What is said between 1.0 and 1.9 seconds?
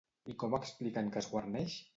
que es guarneix?